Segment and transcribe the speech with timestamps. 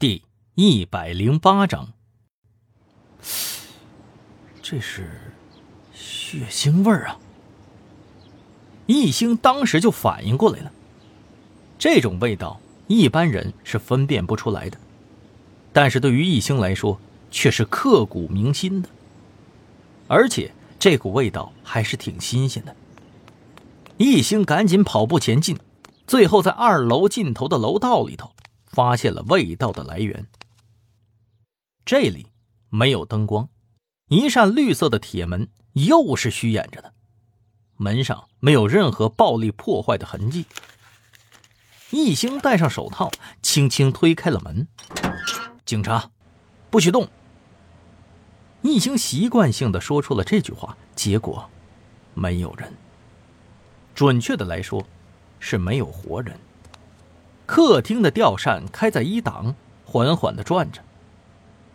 [0.00, 0.22] 第
[0.54, 1.92] 一百零八章，
[4.62, 5.34] 这是
[5.92, 7.18] 血腥味儿啊！
[8.86, 10.72] 易星当时就反应过来了，
[11.78, 14.78] 这种味道一般人是分辨不出来的，
[15.70, 16.98] 但是对于易星来说
[17.30, 18.88] 却是刻骨铭心的，
[20.08, 22.74] 而且这股味道还是挺新鲜的。
[23.98, 25.58] 易星赶紧跑步前进，
[26.06, 28.32] 最后在二楼尽头的楼道里头。
[28.70, 30.26] 发现了味道的来源。
[31.84, 32.26] 这里
[32.68, 33.48] 没有灯光，
[34.08, 36.94] 一扇绿色的铁门又是虚掩着的，
[37.76, 40.46] 门上没有任何暴力破坏的痕迹。
[41.90, 43.10] 一星戴上手套，
[43.42, 44.68] 轻轻推开了门。
[45.64, 46.10] 警察，
[46.70, 47.08] 不许动！
[48.62, 51.48] 一星习惯性的说出了这句话，结果
[52.14, 52.72] 没有人。
[53.94, 54.86] 准确的来说，
[55.40, 56.38] 是没有活人。
[57.50, 60.80] 客厅的吊扇开在一档，缓缓的转着。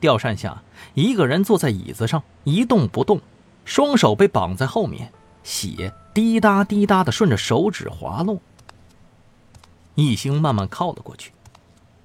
[0.00, 3.20] 吊扇下，一个人坐在椅子上一动不动，
[3.64, 5.12] 双手被绑在后面，
[5.44, 8.40] 血滴答滴答的顺着手指滑落。
[9.94, 11.30] 一星慢慢靠了过去，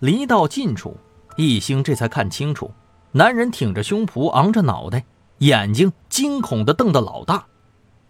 [0.00, 0.98] 离到近处，
[1.36, 2.70] 一星这才看清楚，
[3.12, 5.06] 男人挺着胸脯，昂着脑袋，
[5.38, 7.46] 眼睛惊恐的瞪得老大，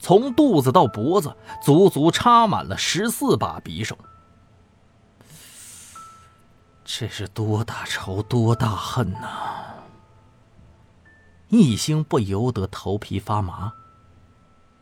[0.01, 3.97] 从肚子到脖子，足足插满了十四把匕首。
[6.89, 9.75] 这是多大仇多大恨呐！
[11.49, 13.73] 一星不由得头皮发麻。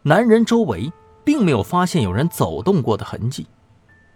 [0.03, 0.93] 男人周围
[1.25, 3.47] 并没有发现有人走动过的痕迹，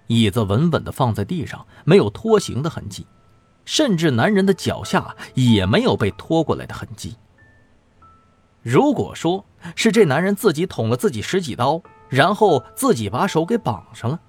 [0.06, 3.06] 椅子稳稳的放在地上，没有拖行的痕迹，
[3.64, 7.17] 甚至男人的脚下也没有被拖过来的痕迹。
[8.61, 9.42] 如果说
[9.75, 11.80] 是这男人自己捅了自己十几刀，
[12.11, 14.20] 然后自己把手给绑上了，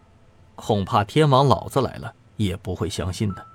[0.55, 3.45] 恐怕天王老子来了也不会相信的。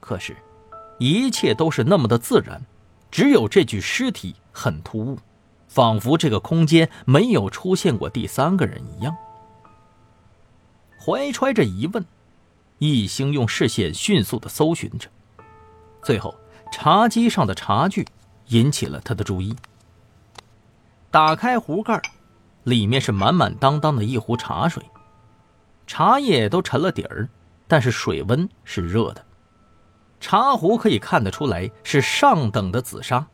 [0.00, 0.36] 可是，
[0.98, 2.62] 一切都是那么的自然，
[3.10, 5.18] 只有这具尸体很突兀，
[5.68, 9.16] 仿佛这个空间没有出现过第三个人一样。
[10.98, 12.04] 怀揣着疑问，
[12.78, 15.08] 易星用视线迅速的搜寻着，
[16.02, 16.34] 最后
[16.72, 18.06] 茶几上的茶具
[18.48, 19.54] 引起了他的注意。
[21.10, 22.00] 打开壶盖，
[22.64, 24.82] 里面是满满当当的一壶茶水，
[25.86, 27.28] 茶叶都沉了底儿，
[27.66, 29.25] 但是水温是热的。
[30.28, 33.24] 茶壶可以看得出来是上等的紫砂，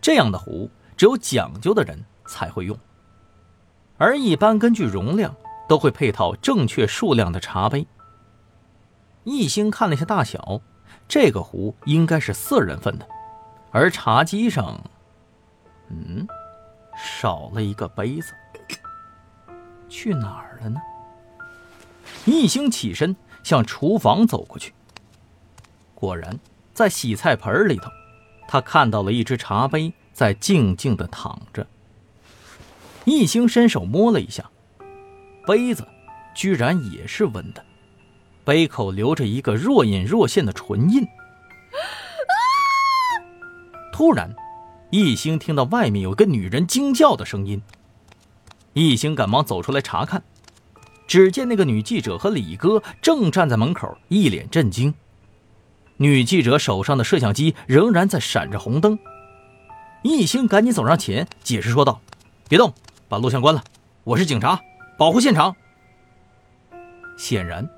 [0.00, 2.74] 这样的壶只有讲究的人才会用，
[3.98, 5.36] 而一般根据容量
[5.68, 7.86] 都会配套正确数量的茶杯。
[9.24, 10.62] 一星看了一下大小，
[11.06, 13.06] 这个壶应该是四人份的，
[13.70, 14.80] 而茶几上，
[15.90, 16.26] 嗯，
[16.96, 18.32] 少了一个杯子，
[19.90, 20.80] 去哪儿了呢？
[22.24, 24.72] 一星起身向厨房走过去。
[26.00, 26.38] 果然，
[26.72, 27.90] 在洗菜盆里头，
[28.46, 31.66] 他看到了一只茶杯在静静的躺着。
[33.04, 34.48] 一星伸手摸了一下，
[35.44, 35.84] 杯子
[36.36, 37.64] 居然也是温的，
[38.44, 41.04] 杯口留着一个若隐若现的唇印。
[43.92, 44.32] 突然，
[44.90, 47.60] 一星听到外面有个女人惊叫的声音，
[48.72, 50.22] 一星赶忙走出来查看，
[51.08, 54.94] 只见那个女记者和李哥正站在门口，一脸震惊。
[56.00, 58.96] 女记者手上的摄像机仍然在闪着红灯，
[60.02, 62.00] 一星赶紧走上前解释说道
[62.48, 62.72] ：“别动，
[63.08, 63.64] 把录像关了，
[64.04, 64.60] 我是警察，
[64.96, 65.56] 保护现场。”
[67.18, 67.68] 显然，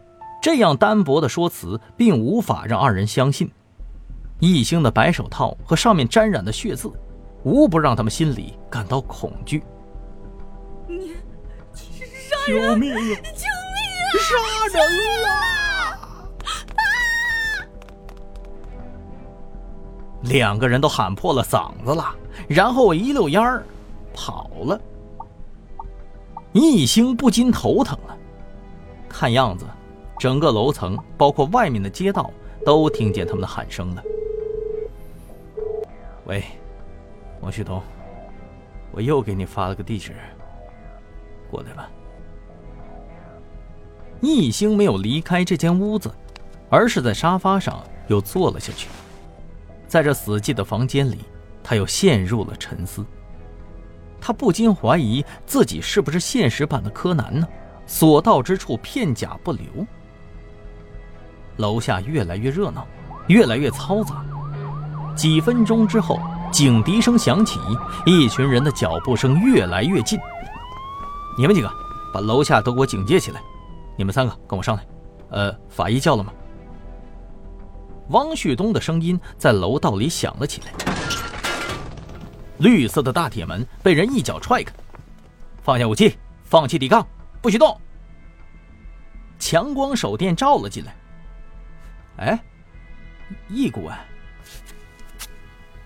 [0.42, 3.50] 这样单薄的说辞并无法让二人相信。
[4.38, 6.92] 一星的白手套和上面沾染的血渍，
[7.42, 9.62] 无不让他们心里感到恐惧。
[10.86, 11.14] 你
[11.72, 12.94] 杀，救命！
[12.94, 14.12] 救命啊！
[14.20, 14.86] 杀人
[15.22, 15.69] 了！
[20.22, 22.14] 两个人都喊破了嗓子了，
[22.48, 23.64] 然后一溜烟儿
[24.14, 24.80] 跑了。
[26.52, 28.16] 一星不禁头疼了，
[29.08, 29.64] 看样子，
[30.18, 32.30] 整个楼层，包括外面的街道，
[32.66, 34.02] 都听见他们的喊声了。
[36.26, 36.44] 喂，
[37.40, 37.80] 王旭东，
[38.92, 40.14] 我又给你发了个地址，
[41.50, 41.88] 过来吧。
[44.20, 46.12] 一星没有离开这间屋子，
[46.68, 48.88] 而是在沙发上又坐了下去。
[49.90, 51.18] 在这死寂的房间里，
[51.64, 53.04] 他又陷入了沉思。
[54.20, 57.48] 他不禁怀疑自己是不是现实版的柯南呢？
[57.86, 59.64] 所到之处片甲不留。
[61.56, 62.86] 楼下越来越热闹，
[63.26, 64.24] 越来越嘈杂。
[65.16, 66.20] 几分钟之后，
[66.52, 67.58] 警笛声响起，
[68.06, 70.16] 一群人的脚步声越来越近。
[71.36, 71.68] 你们几个
[72.14, 73.42] 把楼下都给我警戒起来！
[73.96, 74.86] 你们三个跟我上来。
[75.30, 76.32] 呃，法医叫了吗？
[78.10, 80.72] 汪旭东的声音在楼道里响了起来。
[82.58, 84.72] 绿色的大铁门被人一脚踹开，
[85.62, 87.06] 放下武器，放弃抵抗，
[87.40, 87.80] 不许动。
[89.38, 90.94] 强光手电照了进来。
[92.18, 92.38] 哎，
[93.48, 93.96] 易顾问。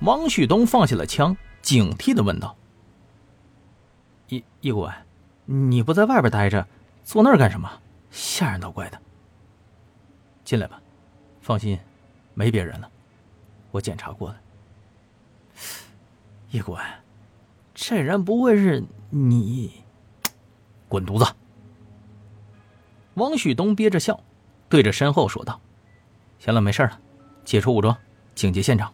[0.01, 2.57] 汪旭东放下了枪，警惕的问道
[4.29, 4.93] ：“易易顾问，
[5.45, 6.67] 你不在外边待着，
[7.05, 7.71] 坐那儿干什么？
[8.11, 9.01] 吓人倒怪的。
[10.45, 10.83] 进来吧，
[11.41, 11.79] 放心，
[12.35, 12.91] 没别人了，
[13.71, 14.41] 我检查过了。
[16.51, 16.83] 易顾问，
[17.75, 19.85] 这人不会是你？
[20.89, 21.35] 滚犊子！”
[23.15, 24.21] 汪旭东憋着笑，
[24.69, 25.61] 对着身后说道
[26.39, 27.01] ：“行了，没事了，
[27.45, 27.97] 解除武装，
[28.35, 28.93] 警戒现场。”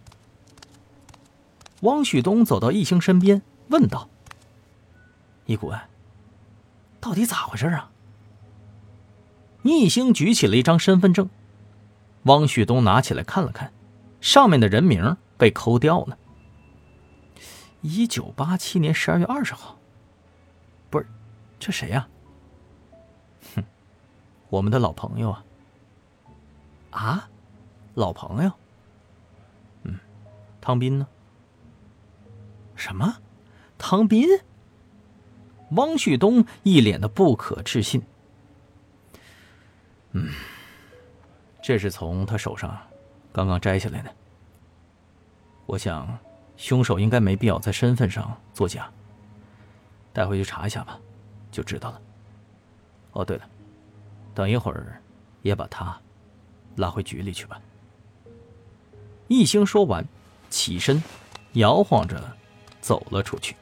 [1.81, 4.09] 汪旭东走到易兴身边，问道
[5.47, 5.81] ：“易顾问，
[7.01, 7.91] 到底咋回事啊？”
[9.65, 11.29] 易兴举起了一张身份证，
[12.25, 13.73] 汪旭东拿起来看了看，
[14.21, 16.19] 上面的人名被抠掉了。
[17.81, 19.79] 一九八七年十二月二十号，
[20.91, 21.07] 不是，
[21.59, 22.07] 这谁呀？
[23.55, 23.65] 哼，
[24.51, 25.45] 我们的老朋友啊！
[26.91, 27.31] 啊，
[27.95, 28.53] 老朋友？
[29.85, 29.99] 嗯，
[30.61, 31.07] 汤斌呢？
[32.77, 33.17] 什么？
[33.79, 34.29] 汤斌？
[35.71, 38.03] 汪旭东一脸的不可置信。
[40.11, 40.35] 嗯，
[41.71, 42.77] 这是从他手上
[43.33, 44.13] 刚刚摘下来的。
[45.67, 46.19] 我想，
[46.57, 48.91] 凶手应该没必要在身份上作假。
[50.13, 50.99] 带回去查一下吧，
[51.53, 52.01] 就知道了。
[53.13, 53.49] 哦，对了，
[54.35, 55.01] 等一会儿
[55.43, 55.97] 也把他
[56.75, 57.61] 拉回局里去吧。
[59.29, 60.05] 一兴说完，
[60.49, 61.01] 起身，
[61.53, 62.21] 摇晃着。
[62.81, 63.55] 走了出去。